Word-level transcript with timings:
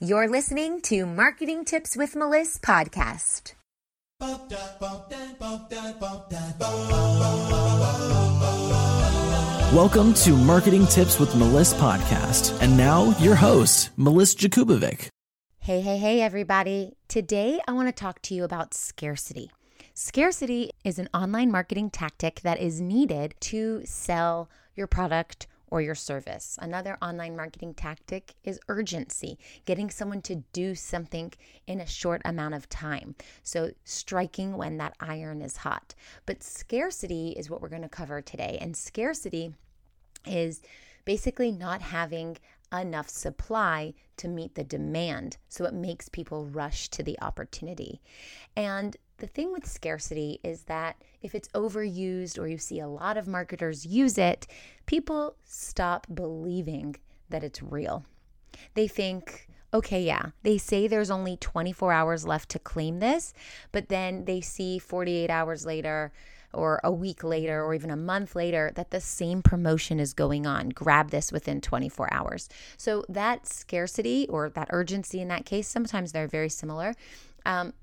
You're 0.00 0.28
listening 0.28 0.80
to 0.82 1.06
Marketing 1.06 1.64
Tips 1.64 1.96
with 1.96 2.14
Melissa 2.14 2.60
podcast. 2.60 3.54
Welcome 9.74 10.14
to 10.14 10.36
Marketing 10.36 10.86
Tips 10.86 11.18
with 11.18 11.34
Melissa 11.34 11.74
podcast. 11.78 12.56
And 12.62 12.76
now 12.76 13.10
your 13.18 13.34
host, 13.34 13.90
Melissa 13.96 14.38
Jakubovic. 14.38 15.08
Hey, 15.58 15.80
hey, 15.80 15.98
hey, 15.98 16.20
everybody. 16.20 16.96
Today 17.08 17.58
I 17.66 17.72
want 17.72 17.88
to 17.88 17.92
talk 17.92 18.22
to 18.22 18.36
you 18.36 18.44
about 18.44 18.74
scarcity. 18.74 19.50
Scarcity 19.94 20.70
is 20.84 21.00
an 21.00 21.08
online 21.12 21.50
marketing 21.50 21.90
tactic 21.90 22.42
that 22.42 22.60
is 22.60 22.80
needed 22.80 23.34
to 23.40 23.82
sell 23.84 24.48
your 24.76 24.86
product 24.86 25.48
or 25.70 25.80
your 25.80 25.94
service. 25.94 26.58
Another 26.60 26.96
online 27.02 27.36
marketing 27.36 27.74
tactic 27.74 28.34
is 28.44 28.60
urgency, 28.68 29.38
getting 29.64 29.90
someone 29.90 30.22
to 30.22 30.36
do 30.52 30.74
something 30.74 31.32
in 31.66 31.80
a 31.80 31.86
short 31.86 32.22
amount 32.24 32.54
of 32.54 32.68
time. 32.68 33.14
So, 33.42 33.70
striking 33.84 34.56
when 34.56 34.78
that 34.78 34.94
iron 35.00 35.42
is 35.42 35.58
hot. 35.58 35.94
But 36.26 36.42
scarcity 36.42 37.30
is 37.36 37.50
what 37.50 37.60
we're 37.60 37.68
going 37.68 37.82
to 37.82 37.88
cover 37.88 38.20
today. 38.20 38.58
And 38.60 38.76
scarcity 38.76 39.54
is 40.26 40.62
basically 41.04 41.50
not 41.50 41.80
having 41.80 42.36
enough 42.72 43.08
supply 43.08 43.94
to 44.18 44.28
meet 44.28 44.54
the 44.54 44.64
demand. 44.64 45.38
So 45.48 45.64
it 45.64 45.74
makes 45.74 46.08
people 46.08 46.46
rush 46.46 46.88
to 46.90 47.02
the 47.02 47.18
opportunity. 47.20 48.00
And 48.56 48.96
the 49.18 49.26
thing 49.26 49.52
with 49.52 49.66
scarcity 49.66 50.40
is 50.42 50.62
that 50.62 51.02
if 51.22 51.34
it's 51.34 51.48
overused 51.48 52.38
or 52.38 52.46
you 52.46 52.58
see 52.58 52.80
a 52.80 52.88
lot 52.88 53.16
of 53.16 53.26
marketers 53.26 53.84
use 53.84 54.16
it, 54.16 54.46
people 54.86 55.36
stop 55.44 56.06
believing 56.12 56.96
that 57.28 57.44
it's 57.44 57.62
real. 57.62 58.04
They 58.74 58.88
think, 58.88 59.48
okay, 59.74 60.02
yeah, 60.02 60.30
they 60.42 60.58
say 60.58 60.86
there's 60.86 61.10
only 61.10 61.36
24 61.36 61.92
hours 61.92 62.26
left 62.26 62.48
to 62.50 62.58
claim 62.58 63.00
this, 63.00 63.34
but 63.72 63.88
then 63.88 64.24
they 64.24 64.40
see 64.40 64.78
48 64.78 65.30
hours 65.30 65.66
later 65.66 66.12
or 66.54 66.80
a 66.82 66.90
week 66.90 67.22
later 67.22 67.62
or 67.62 67.74
even 67.74 67.90
a 67.90 67.96
month 67.96 68.34
later 68.34 68.72
that 68.74 68.90
the 68.90 69.00
same 69.00 69.42
promotion 69.42 70.00
is 70.00 70.14
going 70.14 70.46
on. 70.46 70.70
Grab 70.70 71.10
this 71.10 71.30
within 71.30 71.60
24 71.60 72.12
hours. 72.12 72.48
So 72.76 73.04
that 73.08 73.46
scarcity 73.46 74.26
or 74.28 74.48
that 74.50 74.68
urgency 74.70 75.20
in 75.20 75.28
that 75.28 75.44
case, 75.44 75.68
sometimes 75.68 76.12
they're 76.12 76.28
very 76.28 76.48
similar, 76.48 76.94
um, 77.44 77.74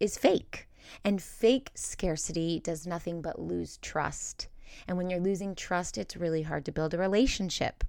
is 0.00 0.16
fake. 0.16 0.67
And 1.04 1.22
fake 1.22 1.70
scarcity 1.74 2.60
does 2.60 2.86
nothing 2.86 3.22
but 3.22 3.40
lose 3.40 3.78
trust. 3.78 4.48
And 4.86 4.96
when 4.96 5.10
you're 5.10 5.20
losing 5.20 5.54
trust, 5.54 5.98
it's 5.98 6.16
really 6.16 6.42
hard 6.42 6.64
to 6.66 6.72
build 6.72 6.94
a 6.94 6.98
relationship. 6.98 7.84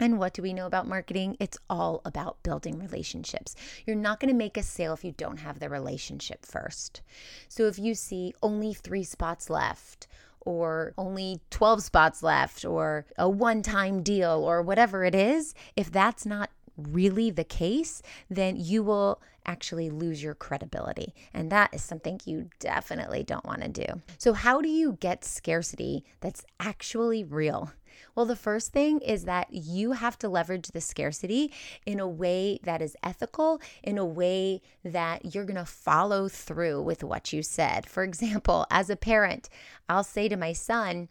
And 0.00 0.18
what 0.18 0.32
do 0.32 0.42
we 0.42 0.52
know 0.52 0.66
about 0.66 0.88
marketing? 0.88 1.36
It's 1.38 1.58
all 1.68 2.00
about 2.04 2.42
building 2.42 2.78
relationships. 2.78 3.54
You're 3.86 3.94
not 3.94 4.18
going 4.18 4.30
to 4.30 4.36
make 4.36 4.56
a 4.56 4.62
sale 4.62 4.94
if 4.94 5.04
you 5.04 5.12
don't 5.12 5.38
have 5.38 5.60
the 5.60 5.68
relationship 5.68 6.44
first. 6.44 7.02
So 7.48 7.66
if 7.66 7.78
you 7.78 7.94
see 7.94 8.34
only 8.42 8.74
three 8.74 9.04
spots 9.04 9.48
left, 9.50 10.08
or 10.40 10.92
only 10.98 11.40
12 11.50 11.84
spots 11.84 12.22
left, 12.22 12.64
or 12.64 13.06
a 13.16 13.28
one 13.28 13.62
time 13.62 14.02
deal, 14.02 14.42
or 14.44 14.60
whatever 14.60 15.04
it 15.04 15.14
is, 15.14 15.54
if 15.76 15.92
that's 15.92 16.26
not 16.26 16.50
really 16.90 17.30
the 17.30 17.44
case, 17.44 18.02
then 18.30 18.56
you 18.56 18.82
will 18.82 19.20
actually 19.44 19.90
lose 19.90 20.22
your 20.22 20.34
credibility. 20.34 21.14
And 21.34 21.50
that 21.50 21.74
is 21.74 21.82
something 21.82 22.20
you 22.24 22.48
definitely 22.60 23.22
don't 23.24 23.44
want 23.44 23.62
to 23.62 23.68
do. 23.68 24.00
So, 24.18 24.32
how 24.32 24.60
do 24.60 24.68
you 24.68 24.96
get 25.00 25.24
scarcity 25.24 26.04
that's 26.20 26.44
actually 26.60 27.24
real? 27.24 27.72
Well, 28.14 28.26
the 28.26 28.36
first 28.36 28.72
thing 28.72 29.00
is 29.00 29.24
that 29.24 29.48
you 29.52 29.92
have 29.92 30.18
to 30.18 30.28
leverage 30.28 30.68
the 30.68 30.80
scarcity 30.80 31.52
in 31.86 32.00
a 32.00 32.08
way 32.08 32.58
that 32.62 32.82
is 32.82 32.96
ethical, 33.02 33.60
in 33.82 33.98
a 33.98 34.04
way 34.04 34.60
that 34.84 35.34
you're 35.34 35.44
going 35.44 35.56
to 35.56 35.64
follow 35.64 36.28
through 36.28 36.82
with 36.82 37.04
what 37.04 37.32
you 37.32 37.42
said. 37.42 37.86
For 37.86 38.02
example, 38.02 38.66
as 38.70 38.90
a 38.90 38.96
parent, 38.96 39.48
I'll 39.88 40.04
say 40.04 40.28
to 40.28 40.36
my 40.36 40.52
son, 40.52 41.08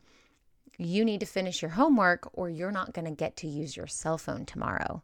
you 0.77 1.05
need 1.05 1.19
to 1.19 1.25
finish 1.25 1.61
your 1.61 1.71
homework 1.71 2.29
or 2.33 2.49
you're 2.49 2.71
not 2.71 2.93
going 2.93 3.05
to 3.05 3.11
get 3.11 3.35
to 3.37 3.47
use 3.47 3.77
your 3.77 3.87
cell 3.87 4.17
phone 4.17 4.45
tomorrow. 4.45 5.03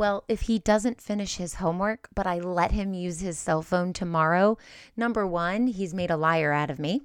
Well, 0.00 0.24
if 0.28 0.40
he 0.40 0.58
doesn't 0.58 1.02
finish 1.02 1.36
his 1.36 1.56
homework, 1.56 2.08
but 2.14 2.26
I 2.26 2.38
let 2.38 2.72
him 2.72 2.94
use 2.94 3.20
his 3.20 3.38
cell 3.38 3.60
phone 3.60 3.92
tomorrow, 3.92 4.56
number 4.96 5.26
one, 5.26 5.66
he's 5.66 5.92
made 5.92 6.10
a 6.10 6.16
liar 6.16 6.52
out 6.52 6.70
of 6.70 6.78
me. 6.78 7.02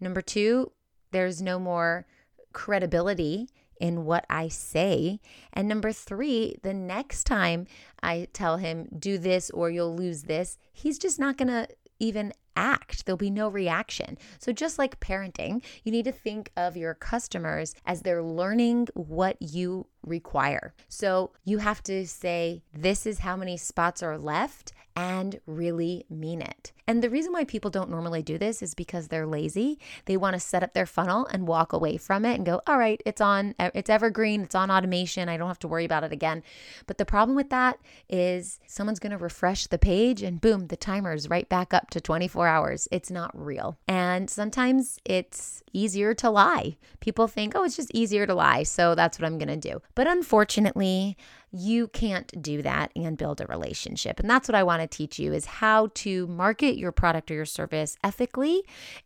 Number 0.00 0.20
two, 0.20 0.72
there's 1.12 1.40
no 1.40 1.60
more 1.60 2.04
credibility 2.52 3.48
in 3.80 4.06
what 4.06 4.26
I 4.28 4.48
say. 4.48 5.20
And 5.52 5.68
number 5.68 5.92
three, 5.92 6.56
the 6.64 6.74
next 6.74 7.28
time 7.28 7.68
I 8.02 8.26
tell 8.32 8.56
him, 8.56 8.88
do 8.98 9.18
this 9.18 9.48
or 9.50 9.70
you'll 9.70 9.94
lose 9.94 10.24
this, 10.24 10.58
he's 10.72 10.98
just 10.98 11.20
not 11.20 11.36
going 11.36 11.46
to 11.46 11.68
even 12.00 12.32
act. 12.56 13.06
There'll 13.06 13.16
be 13.16 13.30
no 13.30 13.48
reaction. 13.48 14.18
So, 14.38 14.52
just 14.52 14.78
like 14.78 14.98
parenting, 14.98 15.62
you 15.84 15.92
need 15.92 16.06
to 16.06 16.12
think 16.12 16.50
of 16.56 16.76
your 16.76 16.94
customers 16.94 17.74
as 17.84 18.02
they're 18.02 18.22
learning 18.22 18.88
what 18.94 19.36
you 19.40 19.86
require. 20.06 20.74
So, 20.88 21.32
you 21.44 21.58
have 21.58 21.82
to 21.84 22.06
say, 22.06 22.62
This 22.72 23.06
is 23.06 23.18
how 23.18 23.36
many 23.36 23.56
spots 23.56 24.02
are 24.02 24.16
left, 24.16 24.72
and 24.96 25.38
really 25.46 26.06
mean 26.08 26.40
it. 26.40 26.72
And 26.88 27.02
the 27.02 27.10
reason 27.10 27.32
why 27.32 27.44
people 27.44 27.70
don't 27.70 27.90
normally 27.90 28.22
do 28.22 28.38
this 28.38 28.62
is 28.62 28.74
because 28.74 29.08
they're 29.08 29.26
lazy. 29.26 29.78
They 30.04 30.16
want 30.16 30.34
to 30.34 30.40
set 30.40 30.62
up 30.62 30.72
their 30.72 30.86
funnel 30.86 31.26
and 31.26 31.46
walk 31.46 31.72
away 31.72 31.96
from 31.96 32.24
it 32.24 32.36
and 32.36 32.46
go, 32.46 32.62
all 32.66 32.78
right, 32.78 33.02
it's 33.04 33.20
on, 33.20 33.54
it's 33.58 33.90
evergreen, 33.90 34.42
it's 34.42 34.54
on 34.54 34.70
automation. 34.70 35.28
I 35.28 35.36
don't 35.36 35.48
have 35.48 35.58
to 35.60 35.68
worry 35.68 35.84
about 35.84 36.04
it 36.04 36.12
again. 36.12 36.42
But 36.86 36.98
the 36.98 37.04
problem 37.04 37.36
with 37.36 37.50
that 37.50 37.78
is 38.08 38.60
someone's 38.66 39.00
going 39.00 39.10
to 39.10 39.18
refresh 39.18 39.66
the 39.66 39.78
page 39.78 40.22
and 40.22 40.40
boom, 40.40 40.68
the 40.68 40.76
timer 40.76 41.12
is 41.12 41.28
right 41.28 41.48
back 41.48 41.74
up 41.74 41.90
to 41.90 42.00
24 42.00 42.46
hours. 42.46 42.88
It's 42.92 43.10
not 43.10 43.32
real. 43.34 43.76
And 43.88 44.30
sometimes 44.30 45.00
it's 45.04 45.62
easier 45.72 46.14
to 46.14 46.30
lie. 46.30 46.76
People 47.00 47.26
think, 47.26 47.54
oh, 47.56 47.64
it's 47.64 47.76
just 47.76 47.90
easier 47.92 48.26
to 48.26 48.34
lie. 48.34 48.62
So 48.62 48.94
that's 48.94 49.18
what 49.18 49.26
I'm 49.26 49.38
going 49.38 49.60
to 49.60 49.70
do. 49.70 49.82
But 49.96 50.06
unfortunately, 50.06 51.16
you 51.50 51.88
can't 51.88 52.40
do 52.40 52.60
that 52.60 52.92
and 52.94 53.16
build 53.16 53.40
a 53.40 53.46
relationship. 53.46 54.20
And 54.20 54.28
that's 54.28 54.46
what 54.46 54.54
I 54.54 54.62
want 54.62 54.82
to 54.82 54.86
teach 54.86 55.18
you 55.18 55.32
is 55.32 55.46
how 55.46 55.88
to 55.94 56.26
market 56.26 56.76
your 56.76 56.92
product 56.92 57.30
or 57.30 57.34
your 57.34 57.46
service 57.46 57.96
ethically 58.04 58.62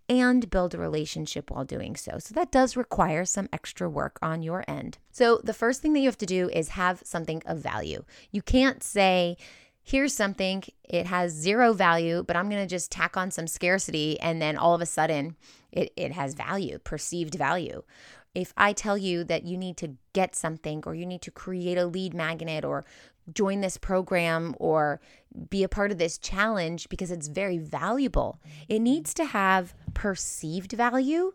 and 0.08 0.50
build 0.50 0.74
a 0.74 0.78
relationship 0.78 1.48
while 1.50 1.64
doing 1.64 1.94
so. 1.94 2.18
So 2.18 2.34
that 2.34 2.50
does 2.50 2.76
require 2.76 3.24
some 3.24 3.48
extra 3.52 3.88
work 3.88 4.18
on 4.20 4.42
your 4.42 4.64
end. 4.66 4.98
So 5.12 5.40
the 5.44 5.54
first 5.54 5.80
thing 5.80 5.92
that 5.92 6.00
you 6.00 6.06
have 6.06 6.18
to 6.18 6.26
do 6.26 6.50
is 6.52 6.70
have 6.70 7.02
something 7.04 7.40
of 7.46 7.58
value. 7.58 8.04
You 8.32 8.42
can't 8.42 8.82
say, 8.82 9.36
here's 9.84 10.12
something, 10.12 10.64
it 10.82 11.06
has 11.06 11.30
zero 11.30 11.72
value, 11.72 12.24
but 12.24 12.34
I'm 12.34 12.48
going 12.48 12.62
to 12.62 12.68
just 12.68 12.90
tack 12.90 13.16
on 13.16 13.30
some 13.30 13.46
scarcity 13.46 14.18
and 14.18 14.42
then 14.42 14.56
all 14.56 14.74
of 14.74 14.80
a 14.80 14.86
sudden 14.86 15.36
it, 15.70 15.92
it 15.96 16.10
has 16.12 16.34
value, 16.34 16.78
perceived 16.78 17.36
value 17.36 17.84
if 18.34 18.52
I 18.56 18.72
tell 18.72 18.96
you 18.96 19.24
that 19.24 19.44
you 19.44 19.56
need 19.56 19.76
to 19.78 19.96
get 20.12 20.34
something 20.34 20.82
or 20.86 20.94
you 20.94 21.06
need 21.06 21.22
to 21.22 21.30
create 21.30 21.78
a 21.78 21.86
lead 21.86 22.14
magnet 22.14 22.64
or 22.64 22.84
join 23.32 23.60
this 23.60 23.76
program 23.76 24.54
or 24.58 25.00
be 25.48 25.62
a 25.62 25.68
part 25.68 25.92
of 25.92 25.98
this 25.98 26.18
challenge 26.18 26.88
because 26.88 27.10
it's 27.10 27.28
very 27.28 27.58
valuable, 27.58 28.40
it 28.68 28.74
mm-hmm. 28.74 28.84
needs 28.84 29.14
to 29.14 29.24
have 29.24 29.74
perceived 29.94 30.72
value 30.72 31.32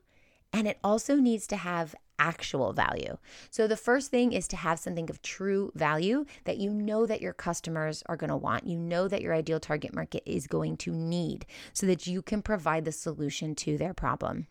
and 0.53 0.67
it 0.67 0.79
also 0.83 1.15
needs 1.15 1.47
to 1.47 1.57
have 1.57 1.95
actual 2.17 2.71
value. 2.71 3.17
So 3.49 3.67
the 3.67 3.75
first 3.75 4.09
thing 4.09 4.31
is 4.31 4.47
to 4.49 4.55
have 4.55 4.79
something 4.79 5.09
of 5.09 5.21
true 5.21 5.71
value 5.75 6.25
that 6.45 6.57
you 6.57 6.71
know 6.71 7.05
that 7.05 7.21
your 7.21 7.33
customers 7.33 8.03
are 8.05 8.15
going 8.15 8.29
to 8.29 8.37
want. 8.37 8.65
You 8.65 8.77
know 8.77 9.09
that 9.09 9.21
your 9.21 9.33
ideal 9.33 9.59
target 9.59 9.93
market 9.93 10.23
is 10.25 10.47
going 10.47 10.77
to 10.77 10.91
need 10.91 11.45
so 11.73 11.85
that 11.87 12.07
you 12.07 12.21
can 12.21 12.41
provide 12.41 12.85
the 12.85 12.93
solution 12.93 13.53
to 13.55 13.77
their 13.77 13.93
problem. 13.93 14.47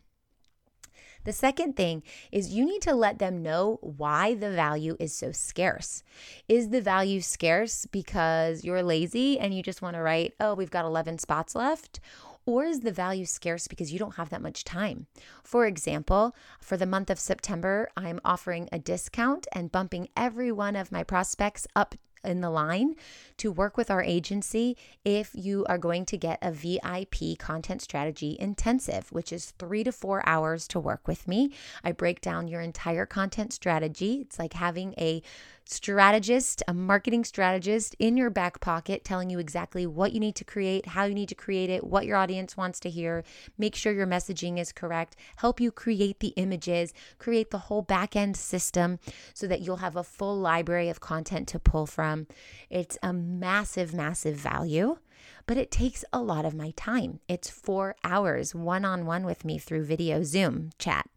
The 1.25 1.33
second 1.33 1.77
thing 1.77 2.03
is 2.31 2.53
you 2.53 2.65
need 2.65 2.83
to 2.83 2.95
let 2.95 3.19
them 3.19 3.43
know 3.43 3.79
why 3.81 4.35
the 4.35 4.51
value 4.51 4.97
is 5.01 5.15
so 5.15 5.33
scarce. 5.33 6.03
Is 6.49 6.69
the 6.69 6.83
value 6.83 7.21
scarce 7.21 7.87
because 7.87 8.63
you're 8.63 8.83
lazy 8.83 9.39
and 9.39 9.55
you 9.55 9.63
just 9.63 9.83
want 9.83 9.97
to 9.97 10.03
write, 10.03 10.35
oh, 10.39 10.55
we've 10.55 10.71
got 10.71 10.85
11 10.85 11.19
spots 11.19 11.55
left? 11.55 12.01
Or 12.47 12.65
is 12.65 12.81
the 12.81 12.93
value 12.93 13.25
scarce 13.25 13.69
because 13.69 13.91
you 13.91 13.99
don't 13.99 14.17
have 14.17 14.29
that 14.29 14.43
much 14.43 14.65
time? 14.65 15.07
For 15.43 15.67
example, 15.67 16.37
for 16.61 16.77
the 16.77 16.85
month 16.85 17.09
of 17.09 17.19
September, 17.19 17.89
I'm 17.97 18.21
offering 18.23 18.69
a 18.71 18.79
discount 18.79 19.47
and 19.53 19.73
bumping 19.73 20.09
every 20.15 20.53
one 20.53 20.77
of 20.77 20.93
my 20.93 21.05
prospects 21.05 21.67
up 21.75 21.95
in 22.25 22.41
the 22.41 22.51
line 22.51 22.95
to 23.37 23.51
work 23.51 23.77
with 23.77 23.91
our 23.91 24.03
agency 24.03 24.77
if 25.05 25.31
you 25.35 25.65
are 25.69 25.79
going 25.79 26.05
to 26.07 26.17
get 26.17 26.39
a 26.41 26.53
VIP 26.53 27.39
content 27.39 27.83
strategy 27.83 28.37
intensive, 28.39 29.11
which 29.13 29.33
is 29.33 29.53
three 29.59 29.85
to 29.85 29.93
four 29.93 30.23
hours 30.27 30.69
to 30.69 30.81
work 30.81 31.07
with 31.09 31.27
me. 31.27 31.53
I 31.83 31.93
break 31.93 32.21
down 32.21 32.49
your 32.49 32.61
entire 32.61 33.07
content 33.07 33.53
strategy. 33.53 34.21
It's 34.23 34.39
like 34.39 34.55
having 34.55 34.95
a 34.99 35.23
strategist, 35.65 36.63
a 36.69 36.75
marketing 36.75 37.25
strategist 37.25 37.97
in 37.99 38.17
your 38.17 38.31
back 38.31 38.61
pocket, 38.61 39.05
telling 39.05 39.31
you 39.31 39.39
exactly 39.39 39.87
what 39.87 40.13
you 40.13 40.21
need 40.21 40.37
to 40.37 40.45
create, 40.45 40.87
how 40.87 41.05
you 41.05 41.15
need 41.15 41.29
to 41.29 41.35
create 41.35 41.71
it, 41.71 41.85
what 41.85 42.07
your 42.07 42.17
audience 42.17 42.57
wants 42.57 42.79
to 42.81 42.91
hear, 42.91 43.25
make 43.57 43.75
sure 43.75 43.93
your 43.93 44.07
messaging 44.07 44.59
is 44.59 44.73
correct, 44.73 45.17
help 45.37 45.61
you 45.61 45.71
create 45.71 46.21
the 46.21 46.35
images, 46.37 46.93
create 47.19 47.51
the 47.51 47.59
whole 47.59 47.83
back 47.83 48.15
end 48.15 48.37
system 48.37 48.99
so 49.33 49.47
that 49.47 49.61
you'll 49.61 49.77
have 49.77 49.97
a 49.97 50.05
full 50.05 50.39
library 50.39 50.89
of 50.89 51.01
content 51.01 51.49
to 51.49 51.59
pull 51.59 51.87
from. 51.87 52.27
It's 52.71 52.99
a 53.03 53.13
massive, 53.13 53.95
massive 53.95 54.37
value 54.37 54.99
but 55.47 55.57
it 55.57 55.71
takes 55.71 56.05
a 56.13 56.21
lot 56.21 56.45
of 56.45 56.55
my 56.55 56.73
time. 56.77 57.21
It's 57.29 57.51
four 57.51 57.97
hours 58.03 58.55
one 58.55 58.85
on 58.85 59.07
one 59.07 59.25
with 59.25 59.45
me 59.45 59.59
through 59.59 59.85
video 59.85 60.23
Zoom 60.23 60.71
chat 60.79 61.09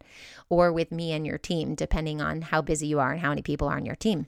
or 0.48 0.72
with 0.72 0.92
me 0.92 1.12
and 1.12 1.26
your 1.26 1.38
team, 1.38 1.74
depending 1.74 2.20
on 2.20 2.42
how 2.42 2.62
busy 2.62 2.86
you 2.86 2.98
are 2.98 3.12
and 3.12 3.20
how 3.20 3.30
many 3.30 3.42
people 3.42 3.68
are 3.68 3.76
on 3.76 3.86
your 3.86 3.96
team. 3.96 4.26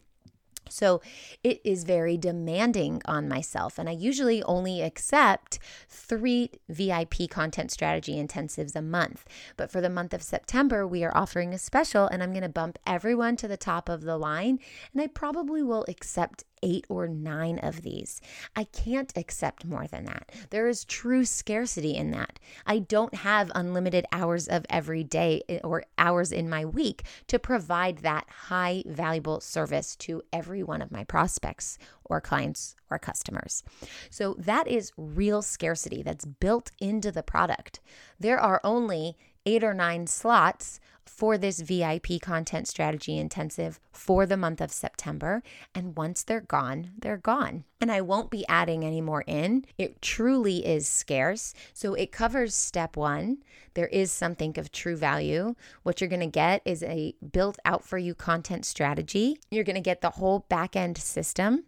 So 0.73 1.01
it 1.43 1.61
is 1.65 1.85
very 1.85 2.17
demanding 2.17 3.03
on 3.05 3.29
myself. 3.29 3.79
And 3.79 3.89
I 3.89 3.93
usually 3.93 4.43
only 4.45 4.83
accept 4.83 5.59
three 5.89 6.51
VIP 6.69 7.29
content 7.31 7.71
strategy 7.71 8.15
intensives 8.15 8.75
a 8.75 8.83
month. 8.83 9.25
But 9.57 9.71
for 9.71 9.81
the 9.81 9.91
month 9.91 10.15
of 10.15 10.23
September, 10.23 10.87
we 10.87 11.05
are 11.05 11.17
offering 11.17 11.53
a 11.53 11.59
special, 11.59 12.07
and 12.07 12.23
I'm 12.23 12.33
going 12.33 12.43
to 12.43 12.49
bump 12.49 12.79
everyone 12.87 13.37
to 13.37 13.49
the 13.49 13.57
top 13.57 13.89
of 13.89 14.03
the 14.03 14.17
line. 14.17 14.59
And 14.93 15.03
I 15.03 15.07
probably 15.07 15.63
will 15.63 15.85
accept 15.89 16.45
eight 16.62 16.87
or 16.89 17.09
nine 17.09 17.59
of 17.59 17.83
these. 17.83 18.21
I 18.55 18.65
can't 18.65 19.12
accept 19.17 19.65
more 19.65 19.87
than 19.87 20.05
that. 20.05 20.31
There 20.51 20.69
is 20.69 20.85
true 20.85 21.25
scarcity 21.25 21.97
in 21.97 22.11
that. 22.12 22.39
I 22.67 22.81
don't 22.81 23.15
have 23.15 23.51
unlimited 23.55 24.07
hours 24.12 24.49
of 24.49 24.67
every 24.69 25.05
day 25.05 25.43
eh, 25.49 25.61
or 25.65 25.85
hours 25.99 26.33
in 26.33 26.49
my 26.49 26.65
week 26.65 27.05
to 27.29 27.39
provide 27.39 27.99
that 27.99 28.27
high 28.29 28.83
valuable 28.87 29.41
service 29.41 29.97
to 29.97 30.23
every 30.33 30.62
one 30.62 30.83
of 30.83 30.93
my 30.93 31.05
prospects 31.05 31.79
or 32.05 32.21
clients 32.21 32.75
or 32.91 32.99
customers. 32.99 33.62
So 34.11 34.35
that 34.39 34.67
is 34.67 34.93
real 34.97 35.43
scarcity 35.43 36.03
that's 36.03 36.25
built 36.25 36.73
into 36.81 37.12
the 37.12 37.23
product. 37.23 37.81
There 38.19 38.41
are 38.41 38.61
only 38.65 39.17
eight 39.47 39.65
or 39.65 39.75
nine 39.75 40.07
slots 40.07 40.81
for 41.05 41.37
this 41.37 41.61
VIP 41.61 42.21
content 42.23 42.67
strategy 42.67 43.19
intensive 43.19 43.79
for 43.93 44.25
the 44.25 44.37
month 44.37 44.61
of 44.61 44.73
September. 44.73 45.43
And 45.75 45.97
once 45.97 46.23
they're 46.23 46.41
gone, 46.41 46.93
they're 46.99 47.19
gone. 47.19 47.65
And 47.81 47.93
I 47.93 48.01
won't 48.01 48.31
be 48.31 48.47
adding 48.49 48.85
any 48.85 49.01
more 49.01 49.23
in. 49.27 49.65
It 49.77 50.01
truly 50.01 50.65
is 50.65 50.89
scarce. 50.89 51.53
So 51.75 51.95
it 51.95 52.13
covers 52.13 52.55
step 52.55 52.97
one. 52.97 53.39
There 53.75 53.89
is 53.89 54.11
something 54.11 54.59
of 54.59 54.73
true 54.73 54.97
value. 54.97 55.57
What 55.83 56.01
you're 56.01 56.09
going 56.09 56.21
to 56.21 56.27
get 56.27 56.63
is 56.65 56.83
a 56.83 57.15
built 57.33 57.59
out 57.65 57.85
for 57.85 57.99
you 57.99 58.15
content 58.15 58.65
strategy. 58.65 59.39
You're 59.51 59.65
going 59.65 59.75
to 59.75 59.81
get 59.81 60.01
the 60.01 60.11
whole 60.11 60.47
back 60.49 60.75
end 60.75 60.97
system. 60.97 61.65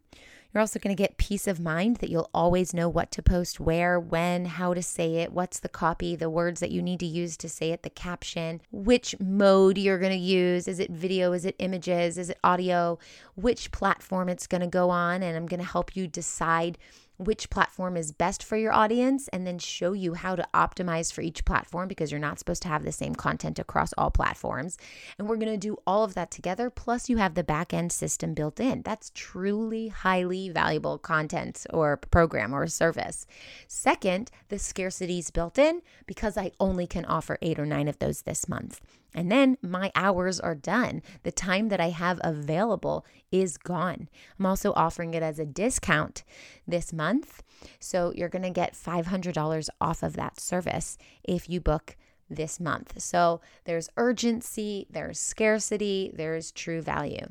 You're 0.52 0.60
also 0.60 0.78
going 0.78 0.94
to 0.94 1.02
get 1.02 1.16
peace 1.16 1.46
of 1.46 1.60
mind 1.60 1.96
that 1.96 2.10
you'll 2.10 2.28
always 2.34 2.74
know 2.74 2.88
what 2.88 3.10
to 3.12 3.22
post, 3.22 3.58
where, 3.58 3.98
when, 3.98 4.44
how 4.44 4.74
to 4.74 4.82
say 4.82 5.16
it, 5.16 5.32
what's 5.32 5.60
the 5.60 5.68
copy, 5.68 6.14
the 6.14 6.28
words 6.28 6.60
that 6.60 6.70
you 6.70 6.82
need 6.82 7.00
to 7.00 7.06
use 7.06 7.38
to 7.38 7.48
say 7.48 7.70
it, 7.70 7.82
the 7.82 7.90
caption, 7.90 8.60
which 8.70 9.14
mode 9.18 9.78
you're 9.78 9.98
going 9.98 10.12
to 10.12 10.18
use. 10.18 10.68
Is 10.68 10.78
it 10.78 10.90
video? 10.90 11.32
Is 11.32 11.46
it 11.46 11.56
images? 11.58 12.18
Is 12.18 12.28
it 12.28 12.38
audio? 12.44 12.98
Which 13.34 13.72
platform 13.72 14.28
it's 14.28 14.46
going 14.46 14.60
to 14.60 14.66
go 14.66 14.90
on. 14.90 15.22
And 15.22 15.36
I'm 15.36 15.46
going 15.46 15.60
to 15.60 15.66
help 15.66 15.96
you 15.96 16.06
decide 16.06 16.76
which 17.24 17.50
platform 17.50 17.96
is 17.96 18.12
best 18.12 18.42
for 18.42 18.56
your 18.56 18.72
audience 18.72 19.28
and 19.28 19.46
then 19.46 19.58
show 19.58 19.92
you 19.92 20.14
how 20.14 20.36
to 20.36 20.46
optimize 20.54 21.12
for 21.12 21.20
each 21.20 21.44
platform 21.44 21.88
because 21.88 22.10
you're 22.10 22.20
not 22.20 22.38
supposed 22.38 22.62
to 22.62 22.68
have 22.68 22.84
the 22.84 22.92
same 22.92 23.14
content 23.14 23.58
across 23.58 23.92
all 23.98 24.10
platforms. 24.10 24.78
And 25.18 25.28
we're 25.28 25.36
going 25.36 25.52
to 25.52 25.56
do 25.56 25.76
all 25.86 26.04
of 26.04 26.14
that 26.14 26.30
together. 26.30 26.70
Plus, 26.70 27.08
you 27.08 27.16
have 27.18 27.34
the 27.34 27.44
back 27.44 27.72
end 27.72 27.92
system 27.92 28.34
built 28.34 28.60
in. 28.60 28.82
That's 28.82 29.10
truly 29.14 29.88
highly 29.88 30.48
valuable 30.48 30.98
content 30.98 31.66
or 31.70 31.96
program 31.96 32.54
or 32.54 32.66
service. 32.66 33.26
Second, 33.68 34.30
the 34.48 34.58
scarcity 34.58 35.18
is 35.18 35.30
built 35.30 35.58
in 35.58 35.82
because 36.06 36.36
I 36.36 36.52
only 36.60 36.86
can 36.86 37.04
offer 37.04 37.38
eight 37.42 37.58
or 37.58 37.66
nine 37.66 37.88
of 37.88 37.98
those 37.98 38.22
this 38.22 38.48
month. 38.48 38.80
And 39.14 39.30
then 39.30 39.58
my 39.62 39.92
hours 39.94 40.40
are 40.40 40.54
done. 40.54 41.02
The 41.22 41.32
time 41.32 41.68
that 41.68 41.80
I 41.80 41.90
have 41.90 42.20
available 42.24 43.04
is 43.30 43.56
gone. 43.56 44.08
I'm 44.38 44.46
also 44.46 44.72
offering 44.74 45.14
it 45.14 45.22
as 45.22 45.38
a 45.38 45.44
discount 45.44 46.24
this 46.66 46.92
month. 46.92 47.42
So 47.78 48.12
you're 48.16 48.28
going 48.28 48.42
to 48.42 48.50
get 48.50 48.74
$500 48.74 49.68
off 49.80 50.02
of 50.02 50.16
that 50.16 50.40
service 50.40 50.96
if 51.22 51.48
you 51.48 51.60
book 51.60 51.96
this 52.30 52.58
month. 52.58 53.00
So 53.00 53.40
there's 53.64 53.90
urgency, 53.96 54.86
there's 54.90 55.18
scarcity, 55.18 56.10
there's 56.14 56.50
true 56.50 56.80
value. 56.80 57.26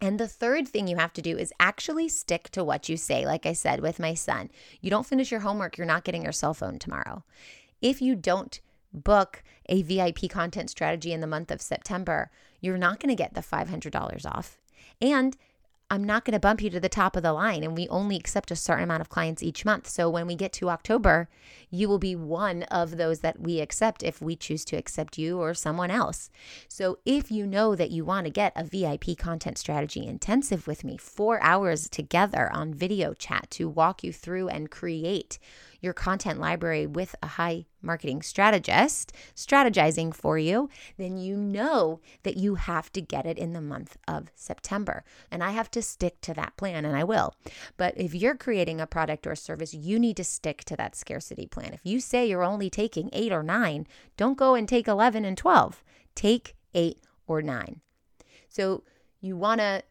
And 0.00 0.20
the 0.20 0.28
third 0.28 0.68
thing 0.68 0.86
you 0.86 0.96
have 0.96 1.12
to 1.14 1.22
do 1.22 1.36
is 1.36 1.52
actually 1.58 2.08
stick 2.08 2.50
to 2.50 2.64
what 2.64 2.88
you 2.88 2.96
say. 2.96 3.24
Like 3.24 3.46
I 3.46 3.52
said 3.52 3.80
with 3.80 3.98
my 3.98 4.14
son, 4.14 4.50
you 4.80 4.90
don't 4.90 5.06
finish 5.06 5.30
your 5.30 5.40
homework, 5.40 5.78
you're 5.78 5.86
not 5.86 6.04
getting 6.04 6.22
your 6.22 6.32
cell 6.32 6.54
phone 6.54 6.78
tomorrow. 6.78 7.24
If 7.80 8.02
you 8.02 8.14
don't 8.14 8.60
book 8.94 9.42
a 9.68 9.82
VIP 9.82 10.30
content 10.30 10.70
strategy 10.70 11.12
in 11.12 11.20
the 11.20 11.26
month 11.26 11.50
of 11.50 11.60
September, 11.60 12.30
you're 12.60 12.78
not 12.78 13.00
going 13.00 13.14
to 13.14 13.14
get 13.14 13.34
the 13.34 13.40
$500 13.40 14.26
off. 14.26 14.58
And 15.00 15.36
I'm 15.90 16.02
not 16.02 16.24
going 16.24 16.32
to 16.32 16.40
bump 16.40 16.62
you 16.62 16.70
to 16.70 16.80
the 16.80 16.88
top 16.88 17.14
of 17.14 17.22
the 17.22 17.32
line. 17.32 17.62
And 17.62 17.76
we 17.76 17.86
only 17.88 18.16
accept 18.16 18.50
a 18.50 18.56
certain 18.56 18.84
amount 18.84 19.02
of 19.02 19.10
clients 19.10 19.42
each 19.42 19.64
month. 19.64 19.86
So 19.86 20.08
when 20.08 20.26
we 20.26 20.34
get 20.34 20.52
to 20.54 20.70
October, 20.70 21.28
you 21.70 21.88
will 21.88 21.98
be 21.98 22.16
one 22.16 22.62
of 22.64 22.96
those 22.96 23.20
that 23.20 23.38
we 23.38 23.60
accept 23.60 24.02
if 24.02 24.22
we 24.22 24.34
choose 24.34 24.64
to 24.66 24.76
accept 24.76 25.18
you 25.18 25.38
or 25.38 25.52
someone 25.52 25.90
else. 25.90 26.30
So 26.68 26.98
if 27.04 27.30
you 27.30 27.46
know 27.46 27.76
that 27.76 27.90
you 27.90 28.04
want 28.04 28.24
to 28.24 28.30
get 28.30 28.54
a 28.56 28.64
VIP 28.64 29.18
content 29.18 29.58
strategy 29.58 30.06
intensive 30.06 30.66
with 30.66 30.84
me, 30.84 30.96
four 30.96 31.40
hours 31.42 31.88
together 31.88 32.50
on 32.52 32.72
video 32.72 33.12
chat 33.12 33.48
to 33.50 33.68
walk 33.68 34.02
you 34.02 34.12
through 34.12 34.48
and 34.48 34.70
create 34.70 35.38
your 35.84 35.92
content 35.92 36.40
library 36.40 36.86
with 36.86 37.14
a 37.22 37.26
high 37.26 37.66
marketing 37.82 38.22
strategist 38.22 39.12
strategizing 39.36 40.12
for 40.14 40.38
you, 40.38 40.68
then 40.96 41.18
you 41.18 41.36
know 41.36 42.00
that 42.22 42.36
you 42.36 42.54
have 42.56 42.90
to 42.92 43.00
get 43.00 43.26
it 43.26 43.38
in 43.38 43.52
the 43.52 43.60
month 43.60 43.96
of 44.08 44.30
September. 44.34 45.04
And 45.30 45.44
I 45.44 45.50
have 45.50 45.70
to 45.72 45.82
stick 45.82 46.20
to 46.22 46.34
that 46.34 46.56
plan, 46.56 46.84
and 46.84 46.96
I 46.96 47.04
will. 47.04 47.34
But 47.76 47.94
if 47.96 48.14
you're 48.14 48.36
creating 48.36 48.80
a 48.80 48.86
product 48.86 49.26
or 49.26 49.36
service, 49.36 49.74
you 49.74 49.98
need 49.98 50.16
to 50.16 50.24
stick 50.24 50.64
to 50.64 50.76
that 50.76 50.96
scarcity 50.96 51.46
plan. 51.46 51.74
If 51.74 51.84
you 51.84 52.00
say 52.00 52.26
you're 52.26 52.42
only 52.42 52.70
taking 52.70 53.10
eight 53.12 53.32
or 53.32 53.42
nine, 53.42 53.86
don't 54.16 54.38
go 54.38 54.54
and 54.54 54.68
take 54.68 54.88
11 54.88 55.24
and 55.24 55.36
12. 55.36 55.84
Take 56.14 56.56
eight 56.74 57.00
or 57.26 57.42
nine. 57.42 57.80
So 58.48 58.82
you 59.20 59.36
want 59.36 59.60
to 59.60 59.82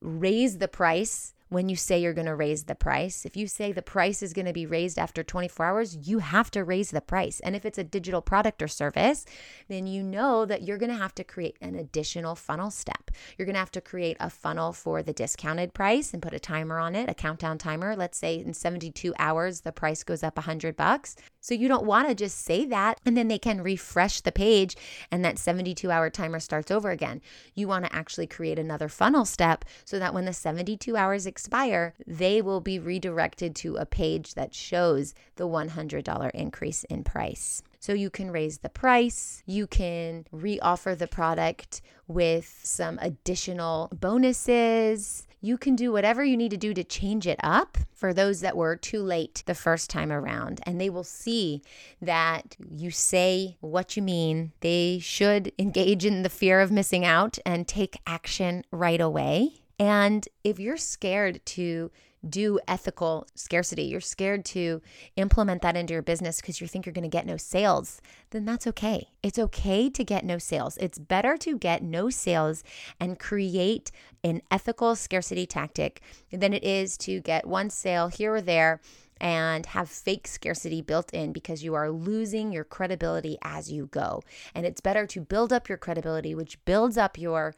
raise 0.00 0.58
the 0.58 0.68
price 0.68 1.34
when 1.50 1.68
you 1.68 1.76
say 1.76 1.98
you're 1.98 2.14
going 2.14 2.26
to 2.26 2.34
raise 2.34 2.64
the 2.64 2.74
price. 2.74 3.26
If 3.26 3.36
you 3.36 3.46
say 3.46 3.72
the 3.72 3.82
price 3.82 4.22
is 4.22 4.32
going 4.32 4.46
to 4.46 4.52
be 4.52 4.66
raised 4.66 4.98
after 4.98 5.22
24 5.22 5.66
hours, 5.66 6.08
you 6.08 6.20
have 6.20 6.50
to 6.52 6.64
raise 6.64 6.90
the 6.90 7.00
price. 7.00 7.40
And 7.40 7.54
if 7.54 7.66
it's 7.66 7.78
a 7.78 7.84
digital 7.84 8.22
product 8.22 8.62
or 8.62 8.68
service, 8.68 9.26
then 9.68 9.86
you 9.86 10.02
know 10.02 10.46
that 10.46 10.62
you're 10.62 10.78
going 10.78 10.92
to 10.92 10.96
have 10.96 11.14
to 11.16 11.24
create 11.24 11.56
an 11.60 11.74
additional 11.74 12.36
funnel 12.36 12.70
step. 12.70 13.09
You're 13.36 13.46
going 13.46 13.54
to 13.54 13.60
have 13.60 13.70
to 13.72 13.80
create 13.80 14.16
a 14.20 14.30
funnel 14.30 14.72
for 14.72 15.02
the 15.02 15.12
discounted 15.12 15.74
price 15.74 16.12
and 16.12 16.22
put 16.22 16.34
a 16.34 16.40
timer 16.40 16.78
on 16.78 16.94
it, 16.94 17.08
a 17.08 17.14
countdown 17.14 17.58
timer. 17.58 17.96
Let's 17.96 18.18
say 18.18 18.36
in 18.36 18.54
72 18.54 19.14
hours 19.18 19.60
the 19.62 19.72
price 19.72 20.02
goes 20.02 20.22
up 20.22 20.36
100 20.36 20.76
bucks. 20.76 21.16
So 21.40 21.54
you 21.54 21.68
don't 21.68 21.86
want 21.86 22.08
to 22.08 22.14
just 22.14 22.38
say 22.38 22.64
that 22.66 23.00
and 23.04 23.16
then 23.16 23.28
they 23.28 23.38
can 23.38 23.62
refresh 23.62 24.20
the 24.20 24.32
page 24.32 24.76
and 25.10 25.24
that 25.24 25.38
72 25.38 25.90
hour 25.90 26.10
timer 26.10 26.40
starts 26.40 26.70
over 26.70 26.90
again. 26.90 27.20
You 27.54 27.68
want 27.68 27.84
to 27.86 27.94
actually 27.94 28.26
create 28.26 28.58
another 28.58 28.88
funnel 28.88 29.24
step 29.24 29.64
so 29.84 29.98
that 29.98 30.14
when 30.14 30.24
the 30.26 30.32
72 30.32 30.96
hours 30.96 31.26
expire, 31.26 31.94
they 32.06 32.42
will 32.42 32.60
be 32.60 32.78
redirected 32.78 33.54
to 33.56 33.76
a 33.76 33.86
page 33.86 34.34
that 34.34 34.54
shows 34.54 35.14
the 35.36 35.48
$100 35.48 36.30
increase 36.32 36.84
in 36.84 37.04
price. 37.04 37.62
So 37.80 37.94
you 37.94 38.10
can 38.10 38.30
raise 38.30 38.58
the 38.58 38.68
price, 38.68 39.42
you 39.46 39.66
can 39.66 40.26
reoffer 40.32 40.96
the 40.96 41.08
product 41.08 41.80
with 42.06 42.60
some 42.62 42.98
additional 43.00 43.88
bonuses. 43.92 45.26
You 45.40 45.56
can 45.56 45.74
do 45.74 45.90
whatever 45.90 46.22
you 46.22 46.36
need 46.36 46.50
to 46.50 46.58
do 46.58 46.74
to 46.74 46.84
change 46.84 47.26
it 47.26 47.40
up 47.42 47.78
for 47.94 48.12
those 48.12 48.42
that 48.42 48.58
were 48.58 48.76
too 48.76 49.02
late 49.02 49.42
the 49.46 49.54
first 49.54 49.88
time 49.88 50.12
around. 50.12 50.60
And 50.64 50.78
they 50.78 50.90
will 50.90 51.04
see 51.04 51.62
that 52.02 52.56
you 52.70 52.90
say 52.90 53.56
what 53.60 53.96
you 53.96 54.02
mean. 54.02 54.52
They 54.60 54.98
should 54.98 55.50
engage 55.58 56.04
in 56.04 56.22
the 56.22 56.28
fear 56.28 56.60
of 56.60 56.70
missing 56.70 57.06
out 57.06 57.38
and 57.46 57.66
take 57.66 57.96
action 58.06 58.64
right 58.70 59.00
away. 59.00 59.62
And 59.78 60.28
if 60.44 60.58
you're 60.58 60.76
scared 60.76 61.40
to 61.46 61.90
do 62.28 62.58
ethical 62.68 63.26
scarcity, 63.34 63.84
you're 63.84 64.00
scared 64.00 64.44
to 64.46 64.82
implement 65.16 65.62
that 65.62 65.76
into 65.76 65.92
your 65.92 66.02
business 66.02 66.40
because 66.40 66.60
you 66.60 66.66
think 66.66 66.84
you're 66.84 66.92
going 66.92 67.02
to 67.02 67.08
get 67.08 67.26
no 67.26 67.36
sales, 67.36 68.00
then 68.30 68.44
that's 68.44 68.66
okay. 68.66 69.08
It's 69.22 69.38
okay 69.38 69.88
to 69.90 70.04
get 70.04 70.24
no 70.24 70.38
sales. 70.38 70.76
It's 70.78 70.98
better 70.98 71.36
to 71.38 71.58
get 71.58 71.82
no 71.82 72.10
sales 72.10 72.62
and 72.98 73.18
create 73.18 73.90
an 74.22 74.42
ethical 74.50 74.96
scarcity 74.96 75.46
tactic 75.46 76.02
than 76.30 76.52
it 76.52 76.64
is 76.64 76.96
to 76.98 77.20
get 77.20 77.46
one 77.46 77.70
sale 77.70 78.08
here 78.08 78.34
or 78.34 78.42
there 78.42 78.80
and 79.20 79.66
have 79.66 79.88
fake 79.88 80.26
scarcity 80.26 80.80
built 80.80 81.12
in 81.12 81.32
because 81.32 81.62
you 81.62 81.74
are 81.74 81.90
losing 81.90 82.52
your 82.52 82.64
credibility 82.64 83.36
as 83.42 83.70
you 83.70 83.86
go. 83.86 84.22
And 84.54 84.64
it's 84.64 84.80
better 84.80 85.06
to 85.08 85.20
build 85.20 85.52
up 85.52 85.68
your 85.68 85.78
credibility, 85.78 86.34
which 86.34 86.62
builds 86.64 86.96
up 86.96 87.18
your 87.18 87.54